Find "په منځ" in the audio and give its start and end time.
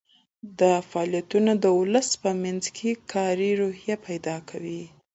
2.23-2.63